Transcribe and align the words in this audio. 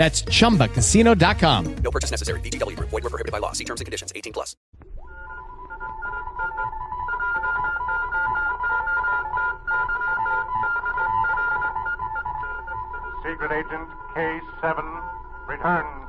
That's 0.00 0.22
chumbacasino.com. 0.22 1.74
No 1.84 1.90
purchase 1.90 2.10
necessary. 2.10 2.40
VGW 2.40 2.74
Group. 2.74 2.88
Void 2.88 3.04
were 3.04 3.10
prohibited 3.10 3.32
by 3.32 3.38
law. 3.38 3.52
See 3.52 3.64
terms 3.64 3.82
and 3.82 3.84
conditions. 3.84 4.10
18 4.16 4.32
plus. 4.32 4.56
Secret 13.22 13.52
Agent 13.52 13.90
K7 14.16 15.02
returns. 15.46 16.00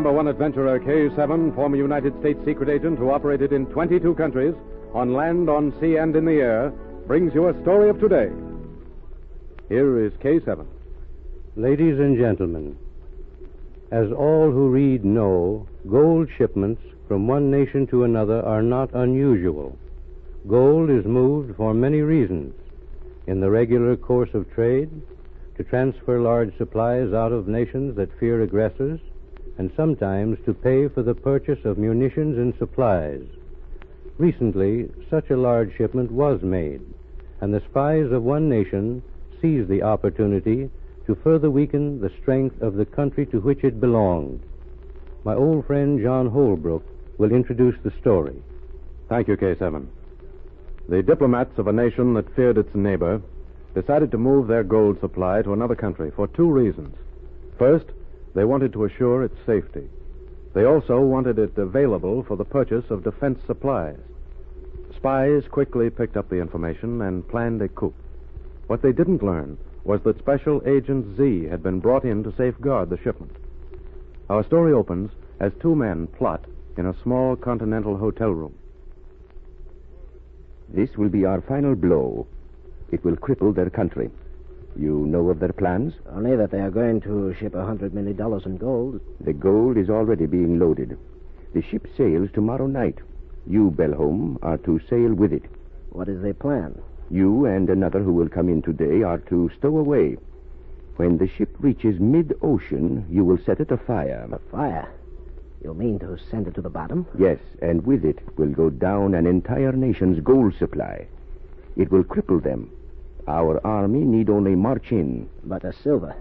Number 0.00 0.12
one 0.16 0.28
adventurer, 0.28 0.80
K7, 0.80 1.54
former 1.54 1.76
United 1.76 2.18
States 2.20 2.40
secret 2.46 2.70
agent 2.70 2.98
who 2.98 3.10
operated 3.10 3.52
in 3.52 3.66
22 3.66 4.14
countries, 4.14 4.54
on 4.94 5.12
land, 5.12 5.50
on 5.50 5.78
sea, 5.78 5.96
and 5.96 6.16
in 6.16 6.24
the 6.24 6.40
air, 6.40 6.70
brings 7.06 7.34
you 7.34 7.48
a 7.48 7.60
story 7.60 7.90
of 7.90 8.00
today. 8.00 8.30
Here 9.68 10.02
is 10.02 10.14
K7. 10.14 10.66
Ladies 11.54 11.98
and 11.98 12.16
gentlemen, 12.16 12.78
as 13.90 14.10
all 14.10 14.50
who 14.50 14.70
read 14.70 15.04
know, 15.04 15.68
gold 15.86 16.30
shipments 16.38 16.80
from 17.06 17.28
one 17.28 17.50
nation 17.50 17.86
to 17.88 18.04
another 18.04 18.40
are 18.46 18.62
not 18.62 18.94
unusual. 18.94 19.76
Gold 20.48 20.88
is 20.88 21.04
moved 21.04 21.56
for 21.58 21.74
many 21.74 22.00
reasons. 22.00 22.54
In 23.26 23.40
the 23.40 23.50
regular 23.50 23.98
course 23.98 24.30
of 24.32 24.50
trade, 24.54 24.88
to 25.58 25.64
transfer 25.64 26.18
large 26.22 26.56
supplies 26.56 27.12
out 27.12 27.32
of 27.32 27.48
nations 27.48 27.96
that 27.96 28.18
fear 28.18 28.40
aggressors, 28.40 28.98
and 29.60 29.70
sometimes 29.76 30.38
to 30.46 30.54
pay 30.54 30.88
for 30.88 31.02
the 31.02 31.14
purchase 31.14 31.58
of 31.66 31.76
munitions 31.76 32.38
and 32.38 32.54
supplies. 32.58 33.20
Recently, 34.16 34.88
such 35.10 35.28
a 35.28 35.36
large 35.36 35.76
shipment 35.76 36.10
was 36.10 36.40
made, 36.40 36.80
and 37.42 37.52
the 37.52 37.62
spies 37.68 38.10
of 38.10 38.22
one 38.22 38.48
nation 38.48 39.02
seized 39.38 39.68
the 39.68 39.82
opportunity 39.82 40.70
to 41.06 41.14
further 41.16 41.50
weaken 41.50 42.00
the 42.00 42.10
strength 42.22 42.62
of 42.62 42.76
the 42.76 42.86
country 42.86 43.26
to 43.26 43.40
which 43.40 43.62
it 43.62 43.82
belonged. 43.82 44.42
My 45.24 45.34
old 45.34 45.66
friend 45.66 46.00
John 46.00 46.30
Holbrook 46.30 46.82
will 47.18 47.30
introduce 47.30 47.76
the 47.82 47.92
story. 48.00 48.42
Thank 49.10 49.28
you, 49.28 49.36
K7. 49.36 49.86
The 50.88 51.02
diplomats 51.02 51.58
of 51.58 51.66
a 51.66 51.72
nation 51.72 52.14
that 52.14 52.34
feared 52.34 52.56
its 52.56 52.74
neighbor 52.74 53.20
decided 53.74 54.10
to 54.12 54.16
move 54.16 54.48
their 54.48 54.64
gold 54.64 54.98
supply 55.00 55.42
to 55.42 55.52
another 55.52 55.76
country 55.76 56.10
for 56.16 56.28
two 56.28 56.50
reasons. 56.50 56.96
First, 57.58 57.84
they 58.34 58.44
wanted 58.44 58.72
to 58.72 58.84
assure 58.84 59.24
its 59.24 59.36
safety. 59.46 59.88
They 60.54 60.64
also 60.64 61.00
wanted 61.00 61.38
it 61.38 61.56
available 61.56 62.22
for 62.24 62.36
the 62.36 62.44
purchase 62.44 62.84
of 62.90 63.04
defense 63.04 63.38
supplies. 63.46 63.98
Spies 64.96 65.44
quickly 65.50 65.90
picked 65.90 66.16
up 66.16 66.28
the 66.28 66.40
information 66.40 67.02
and 67.02 67.26
planned 67.28 67.62
a 67.62 67.68
coup. 67.68 67.94
What 68.66 68.82
they 68.82 68.92
didn't 68.92 69.22
learn 69.22 69.58
was 69.84 70.00
that 70.02 70.18
Special 70.18 70.62
Agent 70.66 71.16
Z 71.16 71.44
had 71.44 71.62
been 71.62 71.80
brought 71.80 72.04
in 72.04 72.22
to 72.24 72.34
safeguard 72.36 72.90
the 72.90 72.98
shipment. 72.98 73.32
Our 74.28 74.44
story 74.44 74.72
opens 74.72 75.10
as 75.40 75.52
two 75.60 75.74
men 75.74 76.06
plot 76.06 76.44
in 76.76 76.86
a 76.86 77.02
small 77.02 77.36
continental 77.36 77.96
hotel 77.96 78.30
room. 78.30 78.54
This 80.68 80.96
will 80.96 81.08
be 81.08 81.24
our 81.24 81.40
final 81.40 81.74
blow. 81.74 82.26
It 82.92 83.04
will 83.04 83.16
cripple 83.16 83.54
their 83.54 83.70
country. 83.70 84.10
You 84.76 85.06
know 85.06 85.28
of 85.28 85.40
their 85.40 85.52
plans? 85.52 85.94
Only 86.10 86.36
that 86.36 86.50
they 86.50 86.60
are 86.60 86.70
going 86.70 87.00
to 87.02 87.34
ship 87.34 87.54
a 87.54 87.64
hundred 87.64 87.92
million 87.92 88.16
dollars 88.16 88.46
in 88.46 88.56
gold. 88.56 89.00
The 89.20 89.32
gold 89.32 89.76
is 89.76 89.90
already 89.90 90.26
being 90.26 90.58
loaded. 90.58 90.96
The 91.52 91.62
ship 91.62 91.86
sails 91.96 92.30
tomorrow 92.32 92.66
night. 92.66 92.98
You, 93.46 93.70
Belholm, 93.70 94.38
are 94.42 94.58
to 94.58 94.80
sail 94.88 95.12
with 95.12 95.32
it. 95.32 95.44
What 95.90 96.08
is 96.08 96.22
their 96.22 96.34
plan? 96.34 96.80
You 97.10 97.46
and 97.46 97.68
another 97.68 98.00
who 98.00 98.12
will 98.12 98.28
come 98.28 98.48
in 98.48 98.62
today 98.62 99.02
are 99.02 99.18
to 99.18 99.50
stow 99.58 99.76
away. 99.78 100.16
When 100.96 101.18
the 101.18 101.26
ship 101.26 101.56
reaches 101.58 101.98
mid-ocean, 101.98 103.06
you 103.10 103.24
will 103.24 103.38
set 103.38 103.60
it 103.60 103.72
afire. 103.72 104.28
A 104.30 104.38
fire? 104.50 104.88
You 105.64 105.74
mean 105.74 105.98
to 105.98 106.16
send 106.30 106.46
it 106.46 106.54
to 106.54 106.62
the 106.62 106.70
bottom? 106.70 107.06
Yes, 107.18 107.38
and 107.60 107.84
with 107.84 108.04
it 108.04 108.18
will 108.38 108.50
go 108.50 108.70
down 108.70 109.14
an 109.14 109.26
entire 109.26 109.72
nation's 109.72 110.20
gold 110.20 110.54
supply. 110.54 111.06
It 111.76 111.90
will 111.90 112.04
cripple 112.04 112.42
them. 112.42 112.70
Our 113.26 113.64
army 113.66 114.00
need 114.00 114.30
only 114.30 114.54
march 114.54 114.92
in. 114.92 115.28
But, 115.44 115.64
uh, 115.64 115.72
Silver, 115.82 116.14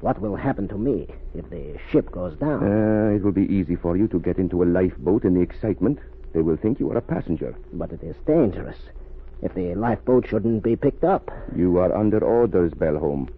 what 0.00 0.20
will 0.20 0.36
happen 0.36 0.68
to 0.68 0.78
me 0.78 1.08
if 1.34 1.48
the 1.50 1.78
ship 1.90 2.10
goes 2.10 2.36
down? 2.36 2.62
Uh, 2.62 3.14
it 3.14 3.22
will 3.22 3.32
be 3.32 3.52
easy 3.52 3.76
for 3.76 3.96
you 3.96 4.08
to 4.08 4.18
get 4.18 4.38
into 4.38 4.62
a 4.62 4.64
lifeboat 4.64 5.24
in 5.24 5.34
the 5.34 5.40
excitement. 5.40 5.98
They 6.32 6.42
will 6.42 6.56
think 6.56 6.80
you 6.80 6.90
are 6.90 6.98
a 6.98 7.02
passenger. 7.02 7.54
But 7.72 7.92
it 7.92 8.02
is 8.02 8.16
dangerous. 8.26 8.76
If 9.42 9.54
the 9.54 9.74
lifeboat 9.74 10.26
shouldn't 10.28 10.62
be 10.62 10.76
picked 10.76 11.04
up. 11.04 11.30
You 11.54 11.78
are 11.78 11.94
under 11.94 12.22
orders, 12.24 12.72
Belholm. 12.72 13.28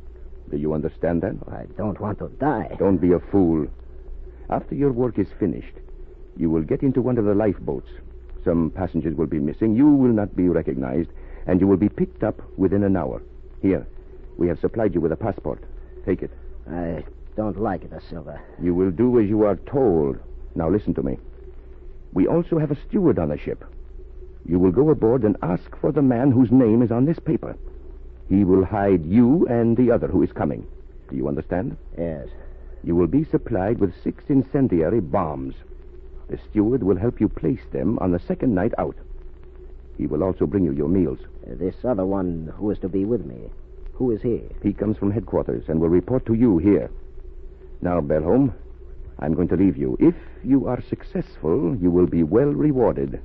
Do 0.50 0.56
you 0.56 0.72
understand 0.72 1.22
that? 1.22 1.34
I 1.50 1.66
don't 1.76 2.00
want 2.00 2.18
to 2.20 2.28
die. 2.40 2.74
Don't 2.78 2.98
be 2.98 3.12
a 3.12 3.20
fool. 3.20 3.66
After 4.48 4.74
your 4.74 4.92
work 4.92 5.18
is 5.18 5.28
finished, 5.38 5.74
you 6.36 6.50
will 6.50 6.62
get 6.62 6.82
into 6.82 7.02
one 7.02 7.18
of 7.18 7.24
the 7.24 7.34
lifeboats. 7.34 7.90
Some 8.44 8.70
passengers 8.70 9.14
will 9.14 9.26
be 9.26 9.40
missing. 9.40 9.76
You 9.76 9.88
will 9.88 10.12
not 10.12 10.34
be 10.34 10.48
recognized, 10.48 11.10
and 11.48 11.60
you 11.60 11.66
will 11.66 11.78
be 11.78 11.88
picked 11.88 12.22
up 12.22 12.40
within 12.56 12.84
an 12.84 12.96
hour. 12.96 13.22
Here, 13.60 13.86
we 14.36 14.46
have 14.48 14.60
supplied 14.60 14.94
you 14.94 15.00
with 15.00 15.12
a 15.12 15.16
passport. 15.16 15.64
Take 16.06 16.22
it. 16.22 16.30
I 16.70 17.02
don't 17.36 17.58
like 17.58 17.82
it, 17.82 17.92
Silver. 18.08 18.40
You 18.62 18.74
will 18.74 18.90
do 18.90 19.18
as 19.18 19.28
you 19.28 19.44
are 19.44 19.56
told. 19.56 20.18
Now 20.54 20.68
listen 20.68 20.94
to 20.94 21.02
me. 21.02 21.18
We 22.12 22.28
also 22.28 22.58
have 22.58 22.70
a 22.70 22.78
steward 22.86 23.18
on 23.18 23.30
the 23.30 23.38
ship. 23.38 23.64
You 24.46 24.58
will 24.58 24.72
go 24.72 24.90
aboard 24.90 25.24
and 25.24 25.36
ask 25.42 25.74
for 25.80 25.90
the 25.90 26.02
man 26.02 26.30
whose 26.30 26.52
name 26.52 26.82
is 26.82 26.90
on 26.90 27.06
this 27.06 27.18
paper. 27.18 27.56
He 28.28 28.44
will 28.44 28.64
hide 28.64 29.06
you 29.06 29.46
and 29.46 29.76
the 29.76 29.90
other 29.90 30.06
who 30.06 30.22
is 30.22 30.32
coming. 30.32 30.66
Do 31.08 31.16
you 31.16 31.28
understand? 31.28 31.78
Yes. 31.96 32.28
You 32.84 32.94
will 32.94 33.06
be 33.06 33.24
supplied 33.24 33.78
with 33.78 34.02
six 34.02 34.24
incendiary 34.28 35.00
bombs. 35.00 35.54
The 36.28 36.38
steward 36.50 36.82
will 36.82 36.96
help 36.96 37.20
you 37.20 37.28
place 37.28 37.64
them 37.72 37.98
on 38.00 38.12
the 38.12 38.20
second 38.20 38.54
night 38.54 38.72
out. 38.76 38.96
He 39.98 40.06
will 40.06 40.22
also 40.22 40.46
bring 40.46 40.64
you 40.64 40.72
your 40.72 40.88
meals. 40.88 41.18
This 41.44 41.74
other 41.84 42.06
one 42.06 42.52
who 42.56 42.70
is 42.70 42.78
to 42.78 42.88
be 42.88 43.04
with 43.04 43.26
me, 43.26 43.50
who 43.94 44.12
is 44.12 44.22
he? 44.22 44.42
He 44.62 44.72
comes 44.72 44.96
from 44.96 45.10
headquarters 45.10 45.64
and 45.68 45.80
will 45.80 45.88
report 45.88 46.24
to 46.26 46.34
you 46.34 46.58
here. 46.58 46.88
Now, 47.82 48.00
Belholm, 48.00 48.54
I'm 49.18 49.34
going 49.34 49.48
to 49.48 49.56
leave 49.56 49.76
you. 49.76 49.96
If 49.98 50.14
you 50.44 50.68
are 50.68 50.80
successful, 50.88 51.76
you 51.76 51.90
will 51.90 52.06
be 52.06 52.22
well 52.22 52.46
rewarded. 52.46 53.20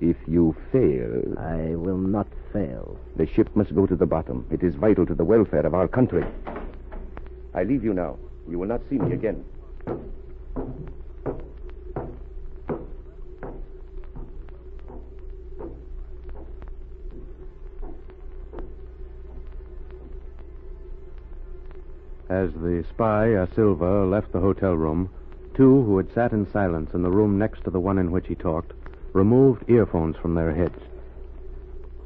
If 0.00 0.16
you 0.28 0.54
fail. 0.70 1.36
I 1.38 1.74
will 1.74 1.98
not 1.98 2.28
fail. 2.52 2.96
The 3.16 3.26
ship 3.26 3.48
must 3.56 3.74
go 3.74 3.86
to 3.86 3.96
the 3.96 4.06
bottom. 4.06 4.46
It 4.52 4.62
is 4.62 4.76
vital 4.76 5.06
to 5.06 5.14
the 5.14 5.24
welfare 5.24 5.66
of 5.66 5.74
our 5.74 5.88
country. 5.88 6.24
I 7.54 7.64
leave 7.64 7.82
you 7.82 7.92
now. 7.92 8.18
You 8.48 8.58
will 8.60 8.68
not 8.68 8.82
see 8.88 8.98
me 8.98 9.14
again. 9.14 9.44
As 22.44 22.52
the 22.52 22.84
spy, 22.90 23.28
A 23.28 23.48
Silva, 23.54 24.04
left 24.04 24.32
the 24.32 24.40
hotel 24.40 24.74
room, 24.74 25.08
two 25.54 25.82
who 25.84 25.96
had 25.96 26.12
sat 26.12 26.32
in 26.32 26.46
silence 26.52 26.90
in 26.92 27.02
the 27.02 27.10
room 27.10 27.38
next 27.38 27.64
to 27.64 27.70
the 27.70 27.80
one 27.80 27.96
in 27.96 28.10
which 28.10 28.26
he 28.26 28.34
talked 28.34 28.74
removed 29.14 29.64
earphones 29.70 30.14
from 30.16 30.34
their 30.34 30.54
heads. 30.54 30.78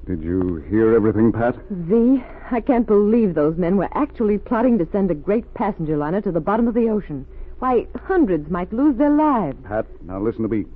Did 0.07 0.23
you 0.23 0.65
hear 0.71 0.95
everything, 0.95 1.33
Pat? 1.33 1.57
Z, 1.89 2.23
I 2.53 2.61
can't 2.61 2.87
believe 2.87 3.35
those 3.35 3.57
men 3.57 3.77
were 3.79 3.89
actually 3.95 4.39
plotting 4.39 4.79
to 4.79 4.87
send 4.93 5.11
a 5.11 5.15
great 5.17 5.53
passenger 5.55 5.97
liner 5.97 6.21
to 6.21 6.31
the 6.31 6.39
bottom 6.39 6.69
of 6.69 6.75
the 6.75 6.89
ocean. 6.89 7.27
Why, 7.59 7.89
hundreds 8.05 8.49
might 8.49 8.73
lose 8.73 8.97
their 8.97 9.11
lives. 9.11 9.59
Pat, 9.65 9.87
now 10.05 10.21
listen 10.21 10.43
to 10.43 10.49
me. 10.49 10.67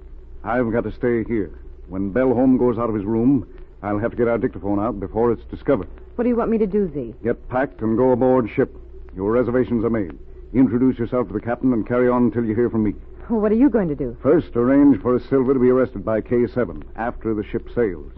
I've 0.43 0.73
got 0.73 0.83
to 0.83 0.93
stay 0.93 1.23
here. 1.23 1.57
When 1.87 2.13
Belholm 2.13 2.59
goes 2.59 2.79
out 2.79 2.89
of 2.89 2.97
his 2.97 3.05
room, 3.05 3.47
I'll 3.81 4.01
have 4.01 4.11
to 4.11 4.17
get 4.17 4.27
our 4.27 4.39
dictaphone 4.39 4.81
out 4.81 4.99
before 4.99 5.31
it's 5.31 5.45
discovered. 5.45 5.89
What 6.17 6.25
do 6.25 6.31
you 6.31 6.37
want 6.37 6.51
me 6.51 6.59
to 6.59 6.67
do, 6.67 6.91
Z? 6.93 7.15
Get 7.23 7.49
packed 7.49 7.81
and 7.81 7.97
go 7.97 8.11
aboard 8.11 8.51
ship. 8.51 8.77
Your 9.15 9.33
reservations 9.33 9.85
are 9.85 9.91
made. 9.91 10.19
Introduce 10.55 10.99
yourself 10.99 11.29
to 11.29 11.35
the 11.35 11.41
captain 11.41 11.73
and 11.73 11.87
carry 11.87 12.09
on 12.09 12.25
until 12.25 12.45
you 12.45 12.55
hear 12.55 12.71
from 12.71 12.85
me. 12.85 12.93
What 13.29 13.53
are 13.53 13.57
you 13.57 13.71
going 13.71 13.89
to 13.89 13.95
do? 13.95 14.17
First, 14.23 14.55
arrange 14.57 15.01
for 15.01 15.19
Silver 15.19 15.55
to 15.55 15.61
be 15.61 15.71
arrested 15.71 16.05
by 16.05 16.21
K7 16.21 16.83
after 16.97 17.35
the 17.35 17.45
ship 17.45 17.69
sails. 17.75 18.13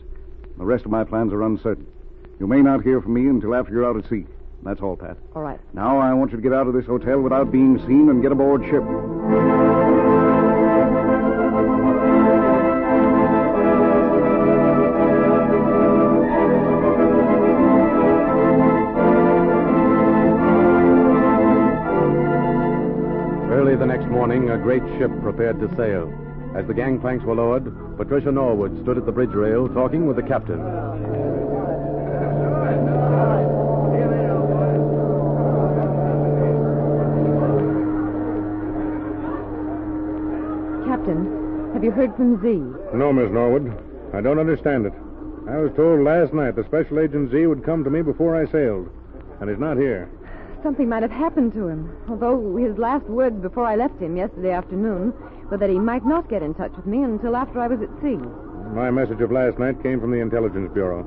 The 0.58 0.64
rest 0.64 0.84
of 0.84 0.90
my 0.90 1.04
plans 1.04 1.32
are 1.32 1.42
uncertain. 1.42 1.86
You 2.40 2.46
may 2.46 2.62
not 2.62 2.82
hear 2.82 3.00
from 3.00 3.14
me 3.14 3.28
until 3.28 3.54
after 3.54 3.72
you're 3.72 3.88
out 3.88 3.96
at 3.96 4.08
sea. 4.08 4.26
That's 4.62 4.80
all, 4.80 4.96
Pat. 4.96 5.16
All 5.36 5.42
right. 5.42 5.60
Now 5.74 5.98
I 5.98 6.12
want 6.14 6.30
you 6.30 6.38
to 6.38 6.42
get 6.42 6.52
out 6.52 6.66
of 6.66 6.74
this 6.74 6.86
hotel 6.86 7.20
without 7.20 7.52
being 7.52 7.78
seen 7.86 8.08
and 8.08 8.22
get 8.22 8.32
aboard 8.32 8.62
ship. 8.64 9.63
A 24.54 24.58
great 24.58 24.82
ship 24.98 25.10
prepared 25.20 25.58
to 25.58 25.68
sail. 25.76 26.06
As 26.54 26.64
the 26.68 26.74
gangplanks 26.74 27.24
were 27.24 27.34
lowered, 27.34 27.64
Patricia 27.96 28.30
Norwood 28.30 28.80
stood 28.84 28.96
at 28.96 29.04
the 29.04 29.10
bridge 29.10 29.34
rail 29.34 29.68
talking 29.68 30.06
with 30.06 30.14
the 30.14 30.22
captain. 30.22 30.60
Captain, 40.86 41.72
have 41.74 41.82
you 41.82 41.90
heard 41.90 42.14
from 42.14 42.40
Z? 42.40 42.96
No, 42.96 43.12
Miss 43.12 43.32
Norwood. 43.32 43.76
I 44.14 44.20
don't 44.20 44.38
understand 44.38 44.86
it. 44.86 44.92
I 45.50 45.58
was 45.58 45.72
told 45.74 46.04
last 46.04 46.32
night 46.32 46.54
the 46.54 46.62
Special 46.64 47.00
Agent 47.00 47.32
Z 47.32 47.44
would 47.48 47.64
come 47.64 47.82
to 47.82 47.90
me 47.90 48.02
before 48.02 48.36
I 48.36 48.46
sailed, 48.52 48.88
and 49.40 49.50
he's 49.50 49.58
not 49.58 49.76
here. 49.78 50.08
Something 50.64 50.88
might 50.88 51.02
have 51.02 51.12
happened 51.12 51.52
to 51.52 51.68
him. 51.68 51.94
Although 52.08 52.56
his 52.56 52.78
last 52.78 53.04
words 53.04 53.36
before 53.42 53.66
I 53.66 53.76
left 53.76 54.00
him 54.00 54.16
yesterday 54.16 54.50
afternoon 54.50 55.12
were 55.50 55.58
that 55.58 55.68
he 55.68 55.78
might 55.78 56.06
not 56.06 56.30
get 56.30 56.42
in 56.42 56.54
touch 56.54 56.72
with 56.74 56.86
me 56.86 57.02
until 57.02 57.36
after 57.36 57.60
I 57.60 57.66
was 57.68 57.82
at 57.82 57.90
sea. 58.02 58.16
My 58.72 58.90
message 58.90 59.20
of 59.20 59.30
last 59.30 59.58
night 59.58 59.82
came 59.82 60.00
from 60.00 60.10
the 60.10 60.20
Intelligence 60.20 60.72
Bureau. 60.72 61.06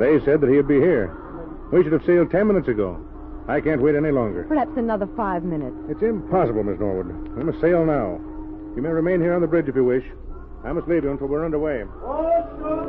They 0.00 0.18
said 0.24 0.40
that 0.40 0.50
he'd 0.50 0.66
be 0.66 0.80
here. 0.80 1.14
We 1.72 1.84
should 1.84 1.92
have 1.92 2.04
sailed 2.04 2.32
ten 2.32 2.48
minutes 2.48 2.66
ago. 2.66 2.98
I 3.46 3.60
can't 3.60 3.80
wait 3.80 3.94
any 3.94 4.10
longer. 4.10 4.44
Perhaps 4.48 4.76
another 4.76 5.08
five 5.16 5.44
minutes. 5.44 5.76
It's 5.88 6.02
impossible, 6.02 6.64
Miss 6.64 6.80
Norwood. 6.80 7.36
We 7.36 7.44
must 7.44 7.60
sail 7.60 7.86
now. 7.86 8.18
You 8.74 8.82
may 8.82 8.90
remain 8.90 9.20
here 9.20 9.32
on 9.32 9.40
the 9.40 9.46
bridge 9.46 9.68
if 9.68 9.76
you 9.76 9.84
wish. 9.84 10.04
I 10.64 10.72
must 10.72 10.88
leave 10.88 11.04
you 11.04 11.12
until 11.12 11.28
we're 11.28 11.44
underway. 11.44 11.84
The 11.84 12.87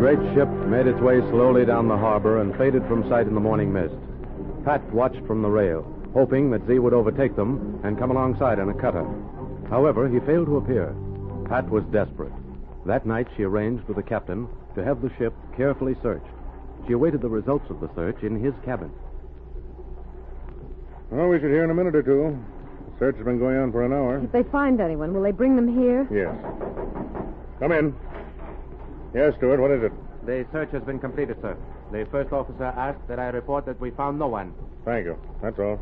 great 0.00 0.34
ship 0.34 0.48
made 0.64 0.86
its 0.86 0.98
way 1.00 1.20
slowly 1.28 1.66
down 1.66 1.86
the 1.86 1.94
harbor 1.96 2.40
and 2.40 2.56
faded 2.56 2.82
from 2.88 3.06
sight 3.10 3.26
in 3.26 3.34
the 3.34 3.40
morning 3.40 3.70
mist. 3.70 3.92
Pat 4.64 4.82
watched 4.94 5.22
from 5.26 5.42
the 5.42 5.48
rail, 5.48 5.84
hoping 6.14 6.50
that 6.50 6.66
Z 6.66 6.78
would 6.78 6.94
overtake 6.94 7.36
them 7.36 7.78
and 7.84 7.98
come 7.98 8.10
alongside 8.10 8.58
in 8.58 8.70
a 8.70 8.80
cutter. 8.80 9.04
However, 9.68 10.08
he 10.08 10.18
failed 10.20 10.46
to 10.46 10.56
appear. 10.56 10.96
Pat 11.50 11.68
was 11.68 11.84
desperate. 11.92 12.32
That 12.86 13.04
night, 13.04 13.28
she 13.36 13.42
arranged 13.42 13.84
with 13.88 13.98
the 13.98 14.02
captain 14.02 14.48
to 14.74 14.82
have 14.82 15.02
the 15.02 15.12
ship 15.18 15.34
carefully 15.54 15.94
searched. 16.02 16.24
She 16.86 16.94
awaited 16.94 17.20
the 17.20 17.28
results 17.28 17.68
of 17.68 17.80
the 17.80 17.90
search 17.94 18.22
in 18.22 18.42
his 18.42 18.54
cabin. 18.64 18.90
Well, 21.10 21.28
we 21.28 21.40
should 21.40 21.50
hear 21.50 21.64
in 21.64 21.70
a 21.70 21.74
minute 21.74 21.94
or 21.94 22.02
two. 22.02 22.42
The 22.92 22.98
search 22.98 23.16
has 23.16 23.24
been 23.26 23.38
going 23.38 23.58
on 23.58 23.70
for 23.70 23.84
an 23.84 23.92
hour. 23.92 24.24
If 24.24 24.32
they 24.32 24.44
find 24.44 24.80
anyone, 24.80 25.12
will 25.12 25.22
they 25.22 25.30
bring 25.30 25.56
them 25.56 25.68
here? 25.68 26.08
Yes. 26.10 26.34
Come 27.60 27.72
in. 27.72 27.94
Yes, 29.14 29.34
Stuart, 29.38 29.60
what 29.60 29.72
is 29.72 29.82
it? 29.82 29.92
The 30.24 30.46
search 30.52 30.70
has 30.70 30.82
been 30.84 31.00
completed, 31.00 31.36
sir. 31.40 31.56
The 31.90 32.06
first 32.12 32.32
officer 32.32 32.64
asked 32.64 33.06
that 33.08 33.18
I 33.18 33.28
report 33.30 33.66
that 33.66 33.80
we 33.80 33.90
found 33.90 34.18
no 34.18 34.28
one. 34.28 34.54
Thank 34.84 35.04
you. 35.06 35.18
That's 35.42 35.58
all. 35.58 35.80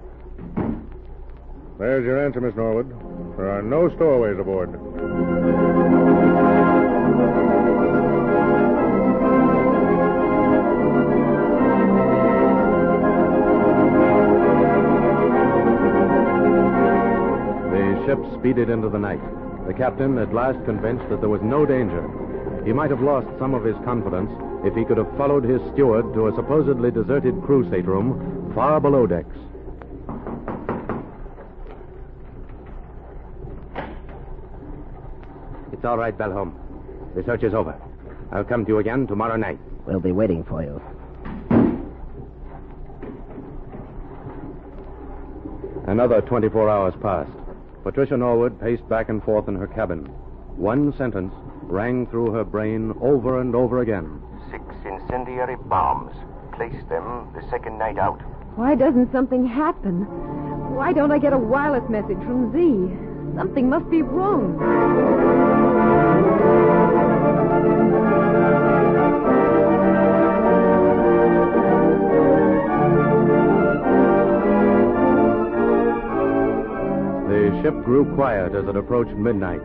There's 1.78 2.04
your 2.04 2.24
answer, 2.24 2.40
Miss 2.40 2.56
Norwood. 2.56 2.88
There 3.36 3.50
are 3.50 3.62
no 3.62 3.88
stowaways 3.94 4.38
aboard. 4.38 4.72
The 17.70 18.06
ship 18.06 18.40
speeded 18.40 18.70
into 18.70 18.88
the 18.88 18.98
night. 18.98 19.20
The 19.68 19.74
captain, 19.74 20.16
at 20.16 20.32
last 20.32 20.64
convinced 20.64 21.06
that 21.10 21.20
there 21.20 21.28
was 21.28 21.42
no 21.42 21.66
danger, 21.66 22.02
he 22.64 22.72
might 22.72 22.88
have 22.88 23.02
lost 23.02 23.26
some 23.38 23.52
of 23.52 23.64
his 23.64 23.76
confidence 23.84 24.30
if 24.64 24.74
he 24.74 24.82
could 24.82 24.96
have 24.96 25.14
followed 25.18 25.44
his 25.44 25.60
steward 25.74 26.14
to 26.14 26.28
a 26.28 26.34
supposedly 26.34 26.90
deserted 26.90 27.34
crew 27.42 27.68
stateroom 27.68 28.50
far 28.54 28.80
below 28.80 29.06
decks. 29.06 29.36
It's 35.70 35.84
all 35.84 35.98
right, 35.98 36.16
Belholm. 36.16 36.54
The 37.14 37.22
search 37.24 37.42
is 37.42 37.52
over. 37.52 37.78
I'll 38.32 38.44
come 38.44 38.64
to 38.64 38.72
you 38.72 38.78
again 38.78 39.06
tomorrow 39.06 39.36
night. 39.36 39.58
We'll 39.86 40.00
be 40.00 40.12
waiting 40.12 40.44
for 40.44 40.62
you. 40.62 40.80
Another 45.86 46.22
24 46.22 46.70
hours 46.70 46.94
passed. 47.02 47.47
Patricia 47.88 48.18
Norwood 48.18 48.60
paced 48.60 48.86
back 48.90 49.08
and 49.08 49.24
forth 49.24 49.48
in 49.48 49.54
her 49.54 49.66
cabin. 49.66 50.00
One 50.58 50.94
sentence 50.98 51.32
rang 51.62 52.06
through 52.08 52.32
her 52.32 52.44
brain 52.44 52.92
over 53.00 53.40
and 53.40 53.54
over 53.54 53.80
again. 53.80 54.20
Six 54.50 54.62
incendiary 54.84 55.56
bombs. 55.56 56.14
Place 56.52 56.84
them 56.90 57.32
the 57.34 57.40
second 57.48 57.78
night 57.78 57.96
out. 57.96 58.20
Why 58.56 58.74
doesn't 58.74 59.10
something 59.10 59.46
happen? 59.46 60.02
Why 60.74 60.92
don't 60.92 61.12
I 61.12 61.18
get 61.18 61.32
a 61.32 61.38
wireless 61.38 61.88
message 61.88 62.18
from 62.18 62.52
Z? 62.52 63.38
Something 63.38 63.70
must 63.70 63.88
be 63.88 64.02
wrong. 64.02 65.47
Ship 77.62 77.74
grew 77.84 78.14
quiet 78.14 78.54
as 78.54 78.66
it 78.66 78.76
approached 78.76 79.10
midnight. 79.12 79.60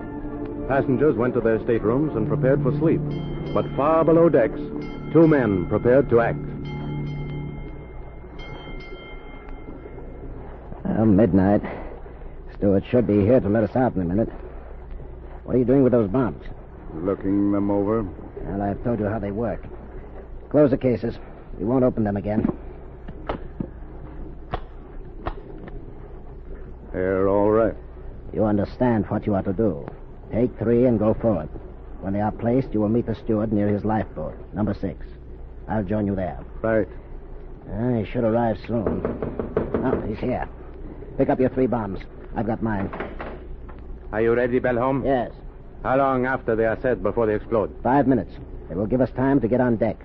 Passengers 0.68 1.16
went 1.16 1.34
to 1.34 1.42
their 1.42 1.60
staterooms 1.60 2.16
and 2.16 2.28
prepared 2.28 2.64
for 2.64 2.72
sleep. 2.80 3.02
But 3.54 3.66
far 3.76 4.04
below 4.04 4.30
decks, 4.30 4.60
two 5.12 5.28
men 5.28 5.68
prepared 5.68 6.10
to 6.10 6.22
act. 6.22 6.40
Well, 10.86 11.06
midnight. 11.06 11.62
Stewart 12.58 12.84
should 12.90 13.08
be 13.08 13.22
here 13.22 13.40
to 13.40 13.50
let 13.50 13.64
us 13.64 13.76
out 13.76 13.96
in 13.96 14.02
a 14.02 14.06
minute. 14.06 14.30
What 15.44 15.56
are 15.56 15.60
you 15.60 15.66
doing 15.66 15.84
with 15.84 15.92
those 15.92 16.10
bombs? 16.10 16.44
Looking 16.94 17.52
them 17.52 17.70
over. 17.70 18.04
Well, 18.04 18.62
I've 18.62 18.84
told 18.84 19.00
you 19.00 19.08
how 19.08 19.20
they 19.20 19.32
work. 19.32 19.66
Close 20.50 20.72
the 20.72 20.78
cases. 20.78 21.16
We 21.60 21.66
won't 21.66 21.84
open 21.84 22.04
them 22.04 22.18
again. 22.18 22.48
They're 26.94 27.28
all 27.28 27.50
right. 27.50 27.76
You 28.44 28.50
understand 28.50 29.06
what 29.10 29.26
you 29.26 29.36
are 29.36 29.42
to 29.42 29.54
do. 29.54 29.88
Take 30.30 30.60
three 30.60 30.86
and 30.86 31.00
go 31.00 31.14
forward. 31.14 31.48
When 32.02 32.12
they 32.12 32.20
are 32.20 32.30
placed, 32.34 32.74
you 32.74 32.82
will 32.82 32.90
meet 32.90 33.06
the 33.06 33.16
steward 33.16 33.54
near 33.54 33.70
his 33.70 33.86
lifeboat, 33.86 34.36
number 34.54 34.74
six. 34.74 35.06
I'll 35.70 35.86
join 35.86 36.06
you 36.06 36.14
there. 36.14 36.38
Right. 36.62 36.90
Ah, 37.72 37.94
he 38.00 38.04
should 38.04 38.26
arrive 38.26 38.58
soon. 38.68 39.02
Oh, 39.86 40.04
he's 40.06 40.18
here. 40.18 40.50
Pick 41.18 41.30
up 41.30 41.40
your 41.40 41.52
three 41.52 41.68
bombs. 41.68 42.02
I've 42.36 42.46
got 42.46 42.62
mine. 42.62 42.92
Are 44.12 44.22
you 44.22 44.34
ready, 44.34 44.60
Bellholm? 44.60 45.06
Yes. 45.06 45.32
How 45.82 45.96
long 45.96 46.26
after 46.26 46.54
they 46.54 46.66
are 46.66 46.78
set 46.82 47.02
before 47.02 47.28
they 47.28 47.36
explode? 47.36 47.74
Five 47.82 48.08
minutes. 48.08 48.34
It 48.70 48.76
will 48.76 48.88
give 48.88 49.00
us 49.00 49.12
time 49.12 49.40
to 49.40 49.48
get 49.48 49.62
on 49.62 49.78
deck. 49.78 49.96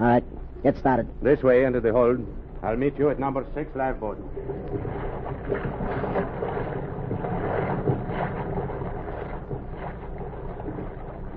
All 0.00 0.06
right, 0.06 0.24
get 0.64 0.76
started. 0.78 1.06
This 1.22 1.44
way 1.44 1.62
into 1.62 1.80
the 1.80 1.92
hold. 1.92 2.26
I'll 2.64 2.76
meet 2.76 2.98
you 2.98 3.10
at 3.10 3.20
number 3.20 3.46
six 3.54 3.70
lifeboat. 3.76 4.18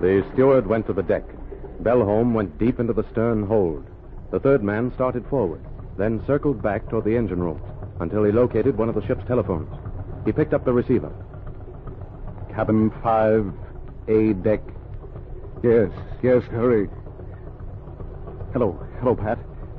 The 0.00 0.24
steward 0.32 0.66
went 0.66 0.86
to 0.86 0.92
the 0.92 1.02
deck. 1.02 1.24
Bellholm 1.82 2.32
went 2.34 2.58
deep 2.58 2.80
into 2.80 2.92
the 2.92 3.06
stern 3.12 3.46
hold. 3.46 3.84
The 4.30 4.40
third 4.40 4.62
man 4.62 4.92
started 4.94 5.26
forward, 5.28 5.64
then 5.96 6.22
circled 6.26 6.62
back 6.62 6.88
toward 6.88 7.04
the 7.04 7.16
engine 7.16 7.40
room 7.40 7.60
until 8.00 8.24
he 8.24 8.32
located 8.32 8.76
one 8.76 8.88
of 8.88 8.94
the 8.94 9.06
ship's 9.06 9.24
telephones. 9.26 9.72
He 10.24 10.32
picked 10.32 10.52
up 10.52 10.64
the 10.64 10.72
receiver. 10.72 11.12
Cabin 12.54 12.90
five, 13.02 13.52
A 14.08 14.32
deck. 14.34 14.60
Yes, 15.62 15.90
yes, 16.22 16.42
hurry. 16.44 16.88
Hello, 18.52 18.78
hello, 19.00 19.14
Pat. 19.14 19.38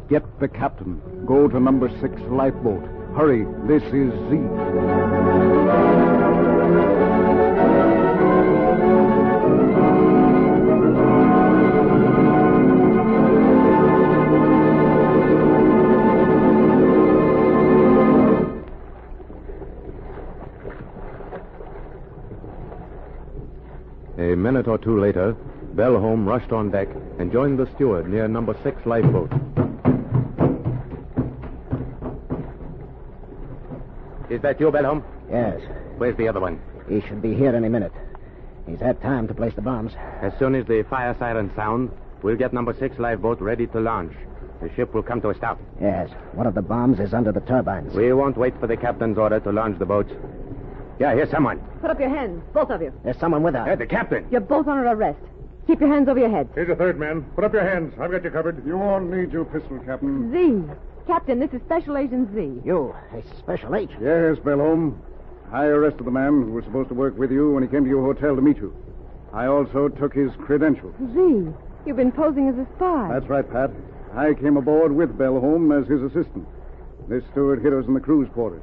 Get 0.10 0.24
the 0.40 0.48
captain. 0.48 1.02
Go 1.26 1.48
to 1.48 1.60
number 1.60 1.90
six 2.00 2.20
lifeboat. 2.30 2.84
Hurry, 3.16 3.46
this 3.68 3.84
is 3.94 4.12
Z. 4.30 5.07
or 24.78 24.84
two 24.84 25.00
later, 25.00 25.36
Bellholm 25.76 26.26
rushed 26.26 26.52
on 26.52 26.70
deck 26.70 26.88
and 27.20 27.32
joined 27.32 27.58
the 27.58 27.70
steward 27.76 28.08
near 28.08 28.28
number 28.28 28.56
six 28.64 28.78
lifeboat. 28.86 29.32
Is 34.30 34.42
that 34.42 34.60
you, 34.60 34.72
Bellholm? 34.72 35.04
Yes. 35.32 35.60
Where's 35.98 36.18
the 36.18 36.28
other 36.28 36.40
one? 36.40 36.62
He 36.88 37.02
should 37.02 37.22
be 37.22 37.34
here 37.34 37.56
any 37.56 37.70
minute. 37.70 37.94
He's 38.68 38.80
had 38.80 39.02
time 39.02 39.28
to 39.30 39.34
place 39.34 39.54
the 39.56 39.62
bombs. 39.62 39.94
As 40.22 40.34
soon 40.38 40.54
as 40.54 40.66
the 40.68 40.84
fire 40.90 41.16
siren 41.18 41.52
sound, 41.56 41.92
we'll 42.22 42.36
get 42.36 42.54
number 42.54 42.76
six 42.78 43.00
lifeboat 43.00 43.42
ready 43.42 43.68
to 43.68 43.80
launch. 43.80 44.14
The 44.62 44.74
ship 44.76 44.94
will 44.94 45.04
come 45.04 45.22
to 45.22 45.30
a 45.30 45.36
stop. 45.36 45.60
Yes. 45.82 46.10
One 46.34 46.48
of 46.48 46.56
the 46.56 46.62
bombs 46.62 47.00
is 47.00 47.14
under 47.14 47.32
the 47.32 47.42
turbines. 47.42 47.94
We 47.94 48.12
won't 48.14 48.38
wait 48.38 48.60
for 48.60 48.68
the 48.68 48.78
captain's 48.78 49.18
order 49.18 49.40
to 49.40 49.52
launch 49.52 49.80
the 49.80 49.86
boats. 49.86 50.12
Yeah, 51.00 51.14
here's 51.14 51.30
someone. 51.30 51.60
Put 51.82 51.92
up 51.92 52.00
your 52.00 52.10
hands, 52.10 52.42
both 52.54 52.70
of 52.72 52.82
you. 52.82 52.92
There's 53.04 53.20
someone 53.20 53.44
with 53.44 53.54
her. 53.54 53.64
Hey, 53.66 53.76
the 53.76 53.86
captain. 53.86 54.28
You're 54.32 54.42
both 54.42 54.68
under 54.68 54.88
arrest. 54.88 55.20
Keep 55.68 55.82
your 55.82 55.94
hands 55.94 56.08
over 56.08 56.20
your 56.20 56.30
heads. 56.30 56.50
Here's 56.56 56.70
a 56.70 56.76
third 56.76 56.98
man. 57.00 57.24
Put 57.36 57.44
up 57.44 57.54
your 57.54 57.64
hands. 57.64 57.94
I've 58.00 58.10
got 58.10 58.24
you 58.24 58.32
covered. 58.32 58.66
You 58.66 58.78
won't 58.78 59.12
need 59.12 59.32
your 59.32 59.46
pistol, 59.46 59.80
Captain. 59.86 60.32
Z. 60.32 60.74
Captain, 61.06 61.40
this 61.40 61.52
is 61.52 61.62
Special 61.62 61.98
Agent 61.98 62.34
Z. 62.34 62.62
You, 62.66 62.96
a 63.14 63.38
special 63.38 63.76
agent. 63.76 64.02
Yes, 64.02 64.38
Bellholm. 64.44 64.98
I 65.52 65.66
arrested 65.66 66.06
the 66.06 66.12
man 66.12 66.44
who 66.44 66.52
was 66.52 66.66
supposed 66.66 66.90
to 66.90 66.96
work 66.96 67.18
with 67.18 67.32
you 67.32 67.52
when 67.54 67.64
he 67.64 67.70
came 67.70 67.84
to 67.84 67.90
your 67.90 68.04
hotel 68.04 68.36
to 68.36 68.42
meet 68.42 68.58
you. 68.58 68.76
I 69.34 69.46
also 69.48 69.88
took 69.88 70.14
his 70.14 70.32
credentials. 70.40 70.96
Z. 71.14 71.54
You've 71.86 71.96
been 71.96 72.12
posing 72.12 72.50
as 72.50 72.56
a 72.58 72.68
spy. 72.76 73.10
That's 73.14 73.28
right, 73.28 73.50
Pat. 73.50 73.72
I 74.16 74.34
came 74.34 74.58
aboard 74.58 74.94
with 74.94 75.18
Bellholm 75.18 75.72
as 75.80 75.88
his 75.88 76.02
assistant. 76.02 76.48
This 77.08 77.24
steward 77.32 77.62
hid 77.62 77.74
us 77.74 77.86
in 77.88 77.94
the 77.94 78.00
crew's 78.00 78.28
quarters. 78.34 78.62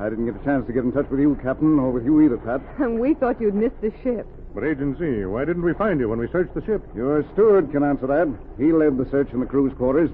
I 0.00 0.08
didn't 0.08 0.26
get 0.26 0.40
a 0.40 0.44
chance 0.44 0.66
to 0.66 0.72
get 0.72 0.84
in 0.84 0.92
touch 0.92 1.08
with 1.10 1.18
you, 1.20 1.36
Captain, 1.42 1.78
or 1.78 1.90
with 1.90 2.04
you 2.04 2.20
either, 2.22 2.38
Pat. 2.38 2.60
And 2.78 3.00
we 3.00 3.14
thought 3.14 3.40
you'd 3.40 3.54
missed 3.54 3.80
the 3.80 3.92
ship. 4.02 4.26
But 4.54 4.64
Agent 4.64 4.98
Z, 4.98 5.24
why 5.26 5.44
didn't 5.44 5.62
we 5.64 5.74
find 5.74 5.98
you 6.00 6.08
when 6.08 6.18
we 6.18 6.28
searched 6.28 6.54
the 6.54 6.64
ship? 6.64 6.82
Your 6.94 7.24
steward 7.32 7.70
can 7.72 7.82
answer 7.82 8.06
that. 8.06 8.28
He 8.58 8.72
led 8.72 8.96
the 8.96 9.08
search 9.10 9.30
in 9.32 9.40
the 9.40 9.46
crew's 9.46 9.72
quarters. 9.74 10.10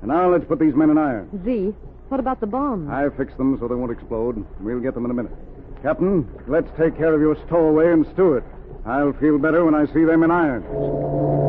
And 0.00 0.10
now 0.10 0.30
let's 0.30 0.44
put 0.44 0.58
these 0.58 0.74
men 0.74 0.90
in 0.90 0.98
irons. 0.98 1.30
Z. 1.44 1.74
What 2.08 2.20
about 2.20 2.40
the 2.40 2.46
bombs? 2.46 2.88
I 2.88 3.08
fixed 3.16 3.36
them 3.36 3.58
so 3.58 3.66
they 3.66 3.74
won't 3.74 3.90
explode. 3.92 4.46
We'll 4.60 4.80
get 4.80 4.94
them 4.94 5.04
in 5.04 5.10
a 5.10 5.14
minute. 5.14 5.32
Captain, 5.82 6.28
let's 6.46 6.68
take 6.78 6.96
care 6.96 7.12
of 7.14 7.20
your 7.20 7.36
stowaway 7.46 7.92
and 7.92 8.06
steward. 8.12 8.44
I'll 8.84 9.12
feel 9.14 9.38
better 9.38 9.64
when 9.64 9.74
I 9.74 9.86
see 9.92 10.04
them 10.04 10.22
in 10.22 10.30
irons. 10.30 11.45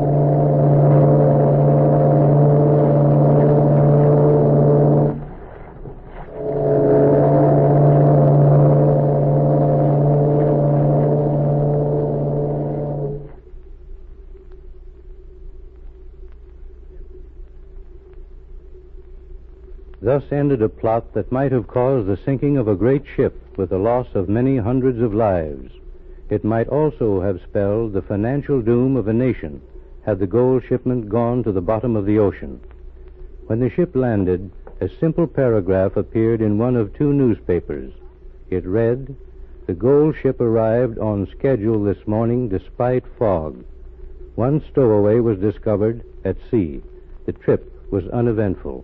Thus 20.29 20.39
ended 20.39 20.61
a 20.61 20.67
plot 20.67 21.13
that 21.13 21.31
might 21.31 21.53
have 21.53 21.67
caused 21.67 22.07
the 22.07 22.17
sinking 22.17 22.57
of 22.57 22.67
a 22.67 22.75
great 22.75 23.05
ship 23.15 23.33
with 23.55 23.69
the 23.69 23.77
loss 23.77 24.07
of 24.13 24.27
many 24.27 24.57
hundreds 24.57 24.99
of 24.99 25.13
lives. 25.13 25.71
It 26.29 26.43
might 26.43 26.67
also 26.67 27.21
have 27.21 27.39
spelled 27.41 27.93
the 27.93 28.01
financial 28.01 28.61
doom 28.61 28.97
of 28.97 29.07
a 29.07 29.13
nation 29.13 29.61
had 30.01 30.19
the 30.19 30.27
gold 30.27 30.63
shipment 30.67 31.07
gone 31.07 31.43
to 31.43 31.53
the 31.53 31.61
bottom 31.61 31.95
of 31.95 32.05
the 32.05 32.19
ocean. 32.19 32.59
When 33.45 33.61
the 33.61 33.69
ship 33.69 33.95
landed, 33.95 34.51
a 34.81 34.89
simple 34.99 35.27
paragraph 35.27 35.95
appeared 35.95 36.41
in 36.41 36.57
one 36.57 36.75
of 36.75 36.93
two 36.93 37.13
newspapers. 37.13 37.93
It 38.49 38.65
read, 38.65 39.15
The 39.65 39.75
gold 39.75 40.17
ship 40.21 40.41
arrived 40.41 40.97
on 40.99 41.29
schedule 41.37 41.85
this 41.85 42.05
morning 42.05 42.49
despite 42.49 43.05
fog. 43.17 43.63
One 44.35 44.61
stowaway 44.71 45.21
was 45.21 45.39
discovered 45.39 46.03
at 46.25 46.35
sea. 46.51 46.81
The 47.25 47.31
trip 47.31 47.71
was 47.91 48.05
uneventful. 48.09 48.83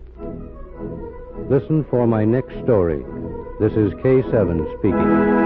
Listen 1.50 1.84
for 1.90 2.06
my 2.06 2.24
next 2.24 2.54
story. 2.64 3.04
This 3.60 3.72
is 3.72 3.92
K7 4.02 4.78
speaking. 4.78 5.43